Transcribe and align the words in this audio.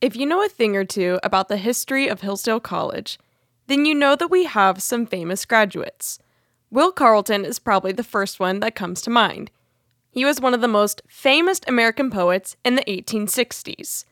If 0.00 0.14
you 0.14 0.26
know 0.26 0.44
a 0.44 0.48
thing 0.48 0.76
or 0.76 0.84
two 0.84 1.18
about 1.24 1.48
the 1.48 1.56
history 1.56 2.06
of 2.06 2.20
Hillsdale 2.20 2.60
College, 2.60 3.18
then 3.66 3.84
you 3.84 3.96
know 3.96 4.14
that 4.14 4.30
we 4.30 4.44
have 4.44 4.80
some 4.80 5.06
famous 5.06 5.44
graduates. 5.44 6.20
Will 6.70 6.92
Carleton 6.92 7.44
is 7.44 7.58
probably 7.58 7.90
the 7.90 8.04
first 8.04 8.38
one 8.38 8.60
that 8.60 8.76
comes 8.76 9.02
to 9.02 9.10
mind. 9.10 9.50
He 10.08 10.24
was 10.24 10.40
one 10.40 10.54
of 10.54 10.60
the 10.60 10.68
most 10.68 11.02
famous 11.08 11.60
American 11.66 12.12
poets 12.12 12.54
in 12.64 12.76
the 12.76 12.84
1860s. 12.84 14.04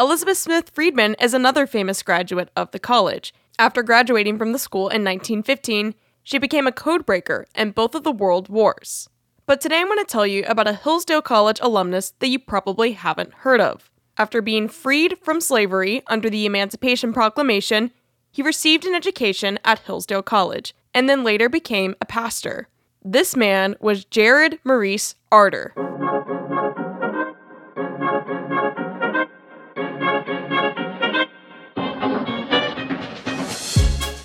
Elizabeth 0.00 0.36
Smith 0.36 0.70
Friedman 0.70 1.14
is 1.20 1.32
another 1.32 1.64
famous 1.64 2.02
graduate 2.02 2.50
of 2.56 2.72
the 2.72 2.80
college. 2.80 3.32
After 3.56 3.84
graduating 3.84 4.36
from 4.36 4.50
the 4.50 4.58
school 4.58 4.88
in 4.88 5.04
1915, 5.04 5.94
she 6.24 6.38
became 6.38 6.66
a 6.66 6.72
codebreaker 6.72 7.44
in 7.54 7.70
both 7.70 7.94
of 7.94 8.02
the 8.02 8.10
world 8.10 8.48
wars. 8.48 9.08
But 9.46 9.60
today 9.60 9.78
I'm 9.78 9.86
going 9.86 9.98
to 10.00 10.04
tell 10.04 10.26
you 10.26 10.42
about 10.48 10.66
a 10.66 10.74
Hillsdale 10.74 11.22
College 11.22 11.60
alumnus 11.62 12.14
that 12.18 12.28
you 12.28 12.40
probably 12.40 12.92
haven't 12.92 13.32
heard 13.32 13.60
of. 13.60 13.90
After 14.20 14.42
being 14.42 14.68
freed 14.68 15.16
from 15.22 15.40
slavery 15.40 16.02
under 16.06 16.28
the 16.28 16.44
Emancipation 16.44 17.14
Proclamation, 17.14 17.90
he 18.30 18.42
received 18.42 18.84
an 18.84 18.94
education 18.94 19.58
at 19.64 19.78
Hillsdale 19.78 20.22
College 20.22 20.74
and 20.92 21.08
then 21.08 21.24
later 21.24 21.48
became 21.48 21.94
a 22.02 22.04
pastor. 22.04 22.68
This 23.02 23.34
man 23.34 23.76
was 23.80 24.04
Jared 24.04 24.58
Maurice 24.62 25.14
Arter. 25.32 25.72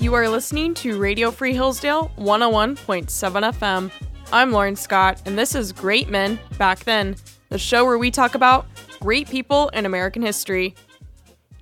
You 0.02 0.14
are 0.14 0.28
listening 0.28 0.74
to 0.74 1.00
Radio 1.00 1.32
Free 1.32 1.54
Hillsdale 1.54 2.12
101.7 2.18 3.08
FM. 3.54 3.92
I'm 4.34 4.52
Lauren 4.52 4.76
Scott, 4.76 5.22
and 5.26 5.40
this 5.40 5.56
is 5.56 5.72
Great 5.72 6.10
Men 6.10 6.38
Back 6.58 6.80
Then, 6.80 7.16
the 7.48 7.58
show 7.58 7.86
where 7.86 7.98
we 7.98 8.12
talk 8.12 8.36
about 8.36 8.68
great 9.00 9.30
people 9.30 9.70
in 9.70 9.86
American 9.86 10.22
history. 10.22 10.76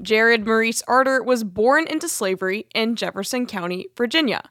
Jared 0.01 0.45
Maurice 0.45 0.83
Arter 0.87 1.23
was 1.23 1.43
born 1.43 1.87
into 1.87 2.09
slavery 2.09 2.65
in 2.73 2.95
Jefferson 2.95 3.45
County, 3.45 3.87
Virginia. 3.95 4.41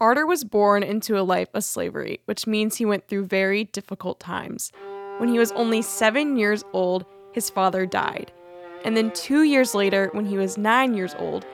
Arter 0.00 0.26
was 0.26 0.44
born 0.44 0.82
into 0.82 1.18
a 1.18 1.22
life 1.22 1.50
of 1.54 1.62
slavery, 1.62 2.20
which 2.24 2.46
means 2.46 2.76
he 2.76 2.84
went 2.84 3.06
through 3.06 3.26
very 3.26 3.64
difficult 3.64 4.18
times. 4.18 4.72
When 5.18 5.28
he 5.28 5.38
was 5.38 5.52
only 5.52 5.82
seven 5.82 6.36
years 6.36 6.64
old, 6.72 7.04
his 7.32 7.50
father 7.50 7.86
died. 7.86 8.32
And 8.84 8.96
then 8.96 9.12
two 9.12 9.42
years 9.42 9.74
later, 9.74 10.10
when 10.12 10.26
he 10.26 10.36
was 10.36 10.58
nine 10.58 10.94
years 10.94 11.14
old, 11.18 11.46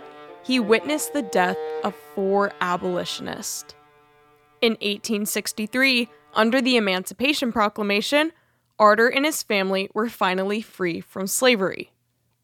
he 0.42 0.61
witnessed 0.61 1.12
the 1.12 1.22
death 1.22 1.59
of 1.84 1.94
four 2.15 2.53
abolitionists. 2.61 3.75
In 4.62 4.72
1863, 4.72 6.09
under 6.34 6.62
the 6.62 6.77
Emancipation 6.77 7.53
Proclamation, 7.53 8.33
Arter 8.79 9.09
and 9.09 9.25
his 9.25 9.43
family 9.43 9.91
were 9.93 10.09
finally 10.09 10.62
free 10.62 11.01
from 11.01 11.27
slavery. 11.27 11.93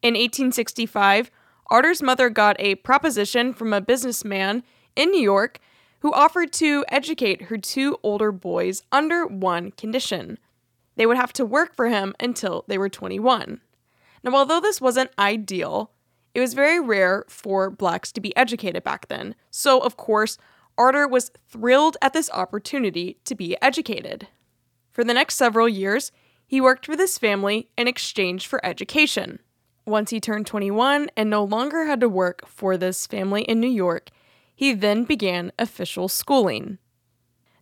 In 0.01 0.13
1865, 0.13 1.31
Arter's 1.67 2.03
mother 2.03 2.29
got 2.29 2.55
a 2.59 2.75
proposition 2.75 3.53
from 3.53 3.73
a 3.73 3.81
businessman 3.81 4.63
in 4.95 5.09
New 5.09 5.21
York 5.21 5.59
who 5.99 6.13
offered 6.13 6.53
to 6.53 6.85
educate 6.89 7.43
her 7.43 7.57
two 7.57 7.97
older 8.03 8.31
boys 8.31 8.83
under 8.91 9.25
one 9.25 9.71
condition. 9.71 10.37
They 10.95 11.05
would 11.05 11.17
have 11.17 11.33
to 11.33 11.45
work 11.45 11.75
for 11.75 11.87
him 11.89 12.13
until 12.19 12.65
they 12.67 12.77
were 12.77 12.89
21. 12.89 13.61
Now, 14.23 14.35
although 14.35 14.59
this 14.59 14.81
wasn't 14.81 15.11
ideal, 15.17 15.91
it 16.33 16.41
was 16.41 16.53
very 16.53 16.79
rare 16.79 17.25
for 17.27 17.69
blacks 17.69 18.11
to 18.11 18.21
be 18.21 18.35
educated 18.35 18.83
back 18.83 19.07
then, 19.07 19.35
so 19.49 19.79
of 19.79 19.97
course, 19.97 20.37
Arter 20.77 21.07
was 21.07 21.31
thrilled 21.47 21.95
at 22.01 22.13
this 22.13 22.29
opportunity 22.31 23.17
to 23.23 23.33
be 23.33 23.55
educated. 23.61 24.27
For 24.91 25.03
the 25.03 25.13
next 25.13 25.35
several 25.35 25.69
years, 25.69 26.11
he 26.47 26.61
worked 26.61 26.85
for 26.85 26.95
this 26.95 27.17
family 27.17 27.69
in 27.77 27.87
exchange 27.87 28.47
for 28.47 28.63
education. 28.65 29.39
Once 29.85 30.09
he 30.09 30.19
turned 30.19 30.47
21 30.47 31.09
and 31.15 31.29
no 31.29 31.43
longer 31.43 31.85
had 31.85 31.99
to 31.99 32.09
work 32.09 32.47
for 32.47 32.77
this 32.77 33.05
family 33.05 33.43
in 33.43 33.59
New 33.59 33.67
York, 33.67 34.09
he 34.55 34.73
then 34.73 35.03
began 35.03 35.51
official 35.59 36.07
schooling. 36.07 36.77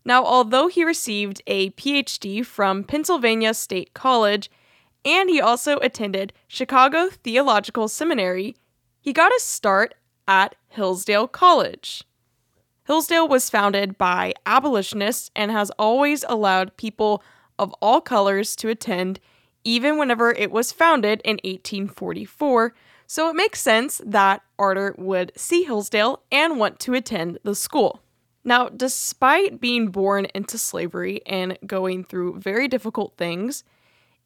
Now, 0.06 0.26
although 0.26 0.68
he 0.68 0.84
received 0.84 1.42
a 1.48 1.72
PhD 1.72 2.46
from 2.46 2.84
Pennsylvania 2.84 3.54
State 3.54 3.94
College 3.94 4.52
and 5.06 5.30
he 5.30 5.42
also 5.42 5.80
attended 5.80 6.34
Chicago 6.48 7.10
Theological 7.10 7.88
Seminary, 7.88 8.56
he 9.02 9.12
got 9.12 9.32
a 9.32 9.40
start 9.40 9.96
at 10.28 10.56
Hillsdale 10.70 11.28
College. 11.28 12.04
Hillsdale 12.86 13.28
was 13.28 13.50
founded 13.50 13.98
by 13.98 14.34
abolitionists 14.46 15.32
and 15.36 15.52
has 15.52 15.72
always 15.72 16.26
allowed 16.28 16.76
people 16.78 17.24
of 17.60 17.74
all 17.82 18.02
colors 18.02 18.56
to 18.58 18.70
attend, 18.70 19.20
even 19.64 19.98
whenever 19.98 20.32
it 20.32 20.52
was 20.52 20.72
founded 20.72 21.22
in 21.24 21.36
1844. 21.44 22.74
So 23.08 23.30
it 23.30 23.36
makes 23.36 23.62
sense 23.62 24.02
that 24.06 24.42
Arter 24.58 24.96
would 24.98 25.32
see 25.36 25.64
Hillsdale 25.64 26.24
and 26.32 26.60
want 26.60 26.80
to 26.82 26.94
attend 26.94 27.40
the 27.44 27.56
school. 27.56 28.02
Now, 28.44 28.70
despite 28.70 29.62
being 29.62 29.88
born 29.88 30.28
into 30.36 30.58
slavery 30.58 31.22
and 31.26 31.58
going 31.66 32.04
through 32.04 32.40
very 32.40 32.68
difficult 32.68 33.16
things, 33.18 33.64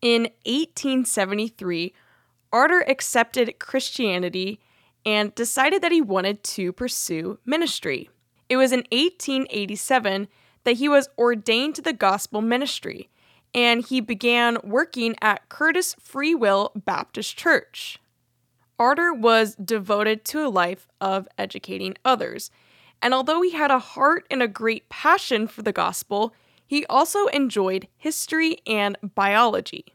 in 0.01 0.23
1873, 0.45 1.93
Arter 2.51 2.83
accepted 2.87 3.59
Christianity 3.59 4.59
and 5.05 5.33
decided 5.35 5.81
that 5.81 5.91
he 5.91 6.01
wanted 6.01 6.43
to 6.43 6.71
pursue 6.71 7.39
ministry. 7.45 8.09
It 8.49 8.57
was 8.57 8.71
in 8.71 8.85
1887 8.91 10.27
that 10.63 10.73
he 10.73 10.89
was 10.89 11.09
ordained 11.17 11.75
to 11.75 11.81
the 11.81 11.93
gospel 11.93 12.41
ministry, 12.41 13.09
and 13.57 13.83
he 13.83 13.99
began 13.99 14.59
working 14.63 15.15
at 15.19 15.49
Curtis 15.49 15.95
Free 15.99 16.35
Will 16.35 16.71
Baptist 16.75 17.35
Church. 17.35 17.97
Arter 18.77 19.11
was 19.11 19.55
devoted 19.55 20.23
to 20.25 20.45
a 20.45 20.47
life 20.47 20.87
of 21.01 21.27
educating 21.39 21.95
others, 22.05 22.51
and 23.01 23.15
although 23.15 23.41
he 23.41 23.53
had 23.53 23.71
a 23.71 23.79
heart 23.79 24.27
and 24.29 24.43
a 24.43 24.47
great 24.47 24.87
passion 24.89 25.47
for 25.47 25.63
the 25.63 25.71
gospel, 25.71 26.35
he 26.67 26.85
also 26.85 27.25
enjoyed 27.27 27.87
history 27.97 28.59
and 28.67 28.95
biology. 29.15 29.85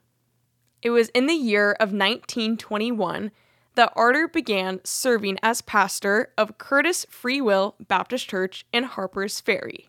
It 0.82 0.90
was 0.90 1.10
in 1.10 1.28
the 1.28 1.34
year 1.34 1.70
of 1.74 1.92
1921 1.92 3.30
that 3.76 3.92
Arter 3.94 4.26
began 4.26 4.80
serving 4.82 5.38
as 5.40 5.62
pastor 5.62 6.32
of 6.36 6.58
Curtis 6.58 7.06
Free 7.08 7.40
Will 7.40 7.76
Baptist 7.86 8.28
Church 8.28 8.66
in 8.72 8.82
Harper's 8.82 9.38
Ferry. 9.38 9.88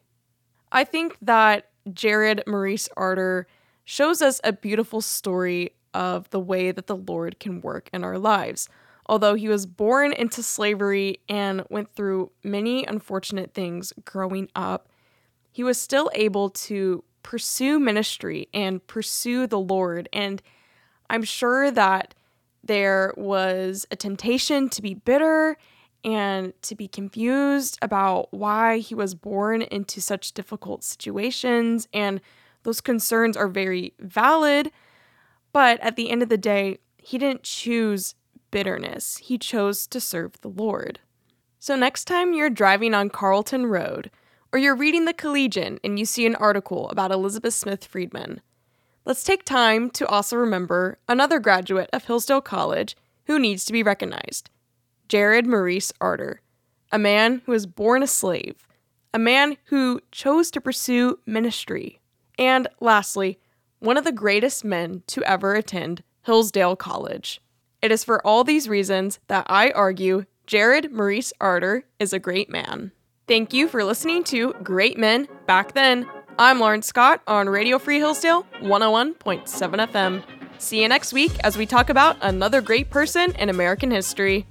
I 0.72 0.84
think 0.84 1.18
that 1.24 1.70
Jared 1.92 2.44
Maurice 2.46 2.88
Arter 2.96 3.48
shows 3.86 4.22
us 4.22 4.40
a 4.44 4.54
beautiful 4.54 5.02
story 5.02 5.72
of 5.94 6.30
the 6.32 6.40
way 6.40 6.72
that 6.72 6.88
the 6.88 6.96
Lord 6.96 7.40
can 7.40 7.62
work 7.62 7.90
in 7.94 8.04
our 8.04 8.18
lives. 8.18 8.70
Although 9.06 9.36
he 9.36 9.50
was 9.50 9.66
born 9.66 10.14
into 10.14 10.42
slavery 10.42 11.20
and 11.28 11.66
went 11.70 11.94
through 11.94 12.32
many 12.44 12.86
unfortunate 12.86 13.54
things 13.54 13.92
growing 14.06 14.50
up, 14.56 14.90
he 15.52 15.64
was 15.64 15.80
still 15.80 16.10
able 16.16 16.50
to 16.50 17.04
pursue 17.22 17.80
ministry 17.80 18.48
and 18.54 18.86
pursue 18.88 19.46
the 19.46 19.60
Lord. 19.60 20.10
And 20.14 20.42
I'm 21.10 21.24
sure 21.24 21.70
that 21.72 22.16
there 22.64 23.14
was 23.18 23.86
a 23.92 23.96
temptation 23.96 24.70
to 24.70 24.82
be 24.82 24.94
bitter 24.94 25.58
and 26.06 26.54
to 26.64 26.76
be 26.76 26.88
confused 26.88 27.78
about 27.82 28.34
why 28.34 28.80
he 28.80 28.96
was 28.96 29.16
born 29.16 29.62
into 29.62 30.02
such 30.02 30.34
difficult 30.34 30.84
situations. 30.84 31.88
And 31.94 32.20
those 32.64 32.82
concerns 32.82 33.38
are 33.38 33.48
very 33.48 33.94
valid. 34.00 34.72
But 35.52 35.80
at 35.82 35.96
the 35.96 36.10
end 36.10 36.24
of 36.24 36.30
the 36.30 36.38
day, 36.38 36.80
he 36.98 37.18
didn't 37.18 37.44
choose 37.44 38.16
bitterness, 38.52 39.18
he 39.18 39.38
chose 39.38 39.88
to 39.88 40.00
serve 40.00 40.40
the 40.42 40.50
Lord. 40.50 41.00
So, 41.60 41.76
next 41.76 42.06
time 42.06 42.34
you're 42.34 42.50
driving 42.50 42.94
on 42.94 43.10
Carleton 43.10 43.68
Road, 43.68 44.12
or 44.52 44.60
you're 44.60 44.76
reading 44.76 45.06
the 45.06 45.14
Collegian 45.14 45.80
and 45.84 45.98
you 45.98 46.06
see 46.06 46.26
an 46.26 46.36
article 46.36 46.90
about 46.90 47.12
Elizabeth 47.12 47.54
Smith 47.54 47.86
Friedman, 47.86 48.42
let's 49.06 49.24
take 49.24 49.44
time 49.44 49.90
to 49.92 50.08
also 50.08 50.36
remember 50.36 50.98
another 51.08 51.40
graduate 51.40 51.90
of 51.92 52.06
Hillsdale 52.06 52.42
College 52.42 52.96
who 53.26 53.40
needs 53.40 53.66
to 53.66 53.74
be 53.74 53.82
recognized 53.82 54.50
Jared 55.08 55.48
Maurice 55.48 55.92
Arter, 56.00 56.42
a 56.92 57.00
man 57.00 57.42
who 57.46 57.52
was 57.52 57.66
born 57.66 58.04
a 58.04 58.08
slave, 58.08 58.68
a 59.14 59.20
man 59.20 59.58
who 59.66 60.02
chose 60.12 60.52
to 60.52 60.62
pursue 60.62 61.20
ministry, 61.26 62.00
and 62.38 62.68
lastly, 62.80 63.40
one 63.80 63.98
of 63.98 64.04
the 64.04 64.12
greatest 64.12 64.64
men 64.64 65.04
to 65.08 65.24
ever 65.24 65.56
attend 65.56 66.04
Hillsdale 66.24 66.76
College. 66.76 67.42
It 67.82 67.92
is 67.92 68.04
for 68.04 68.26
all 68.26 68.44
these 68.44 68.70
reasons 68.70 69.20
that 69.28 69.46
I 69.50 69.72
argue 69.72 70.26
Jared 70.48 70.92
Maurice 70.92 71.34
Arter 71.42 71.84
is 72.00 72.14
a 72.14 72.20
great 72.20 72.50
man. 72.50 72.92
Thank 73.28 73.54
you 73.54 73.68
for 73.68 73.84
listening 73.84 74.24
to 74.26 74.54
Great 74.64 74.98
Men 74.98 75.28
Back 75.48 75.74
Then. 75.74 76.10
I'm 76.40 76.60
Lauren 76.60 76.82
Scott 76.82 77.22
on 77.28 77.48
Radio 77.48 77.80
Free 77.80 77.98
Hillsdale 77.98 78.46
101.7 78.62 79.46
FM. 79.46 80.24
See 80.58 80.82
you 80.82 80.88
next 80.88 81.14
week 81.14 81.32
as 81.44 81.58
we 81.58 81.66
talk 81.66 81.90
about 81.90 82.18
another 82.22 82.62
great 82.62 82.90
person 82.90 83.34
in 83.36 83.50
American 83.50 83.92
history. 83.92 84.46